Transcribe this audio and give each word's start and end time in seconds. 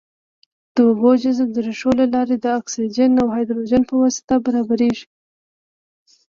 د 0.75 0.77
اوبو 0.87 1.11
جذب 1.21 1.49
د 1.53 1.57
ریښو 1.67 1.91
له 1.99 2.05
لارې 2.13 2.35
د 2.39 2.45
اکسیجن 2.59 3.11
او 3.21 3.27
هایدروجن 3.35 3.81
په 3.89 3.95
واسطه 4.01 4.33
برابریږي. 4.45 5.05